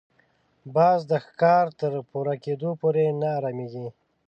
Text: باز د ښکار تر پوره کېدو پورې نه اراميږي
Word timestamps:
باز 0.75 0.99
د 1.11 1.13
ښکار 1.25 1.65
تر 1.79 1.93
پوره 2.09 2.35
کېدو 2.43 2.69
پورې 2.81 3.03
نه 3.21 3.29
اراميږي 3.37 3.87